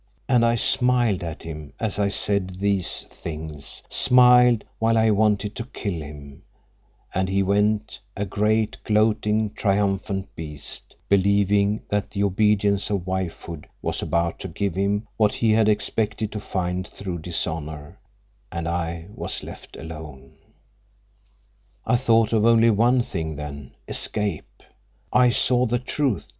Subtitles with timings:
[0.27, 5.63] And I smiled at him as I said these things, smiled while I wanted to
[5.65, 6.41] kill him,
[7.13, 14.01] and he went, a great, gloating, triumphant beast, believing that the obedience of wifehood was
[14.01, 19.77] about to give him what he had expected to find through dishonor—and I was left
[19.77, 20.33] alone.
[21.85, 24.63] "I thought of only one thing then—escape.
[25.13, 26.27] I saw the truth.